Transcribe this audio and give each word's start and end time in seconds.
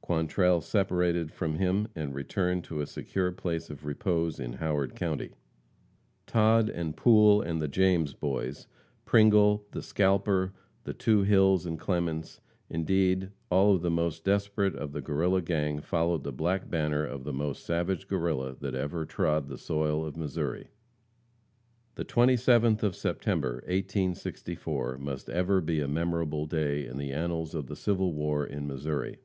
Quantrell 0.00 0.60
separated 0.60 1.30
from 1.30 1.58
him, 1.58 1.86
and 1.94 2.12
returned 2.12 2.64
to 2.64 2.80
a 2.80 2.86
secure 2.88 3.30
place 3.30 3.70
of 3.70 3.84
repose 3.86 4.40
in 4.40 4.54
Howard 4.54 4.96
county. 4.96 5.30
Todd 6.26 6.68
and 6.68 6.96
Poole 6.96 7.40
and 7.40 7.62
the 7.62 7.68
James 7.68 8.12
boys, 8.12 8.66
Pringle, 9.04 9.64
the 9.70 9.82
scalper, 9.82 10.52
the 10.82 10.92
two 10.92 11.22
Hills 11.22 11.64
and 11.66 11.78
Clements, 11.78 12.40
indeed, 12.68 13.30
all 13.48 13.76
of 13.76 13.82
the 13.82 13.88
most 13.92 14.24
desperate 14.24 14.74
of 14.74 14.90
the 14.90 15.00
Guerrilla 15.00 15.40
gang 15.40 15.78
followed 15.80 16.24
the 16.24 16.32
black 16.32 16.68
banner 16.68 17.04
of 17.04 17.22
the 17.22 17.32
most 17.32 17.64
savage 17.64 18.08
Guerrilla 18.08 18.56
that 18.58 18.74
ever 18.74 19.04
trod 19.06 19.46
the 19.46 19.56
soil 19.56 20.04
of 20.04 20.16
Missouri. 20.16 20.70
The 21.94 22.04
27th 22.04 22.82
of 22.82 22.96
September, 22.96 23.62
1864, 23.68 24.98
must 24.98 25.30
ever 25.30 25.60
be 25.60 25.78
a 25.78 25.86
memorable 25.86 26.44
day 26.46 26.84
in 26.84 26.98
the 26.98 27.12
annals 27.12 27.54
of 27.54 27.68
the 27.68 27.76
civil 27.76 28.12
war 28.12 28.44
in 28.44 28.66
Missouri. 28.66 29.20